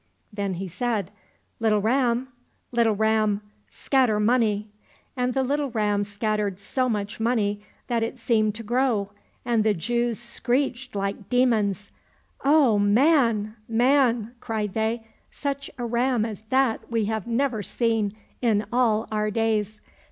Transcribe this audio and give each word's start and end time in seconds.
—Then 0.33 0.55
he 0.55 0.67
said," 0.67 1.11
Little 1.59 1.79
ram, 1.79 2.29
little 2.71 2.95
ram, 2.95 3.41
scatter 3.69 4.19
money!" 4.19 4.67
and 5.15 5.35
the 5.35 5.43
little 5.43 5.69
ram 5.69 6.03
scattered 6.03 6.59
so 6.59 6.89
much 6.89 7.19
money 7.19 7.61
that 7.85 8.01
it 8.01 8.17
seemed 8.17 8.55
to 8.55 8.63
grow, 8.63 9.11
and 9.45 9.63
the 9.63 9.75
Jews 9.75 10.17
screeched 10.17 10.95
like 10.95 11.29
demons. 11.29 11.91
—"O 12.63 12.79
man, 12.79 13.55
man!" 13.67 14.31
cried 14.39 14.73
they," 14.73 15.05
such 15.31 15.69
a 15.77 15.85
ram 15.85 16.25
as 16.25 16.41
that 16.49 16.91
we 16.91 17.05
have 17.05 17.27
never 17.27 17.61
seen 17.61 18.15
in 18.41 18.65
all 18.73 19.07
our 19.11 19.29
days. 19.29 19.81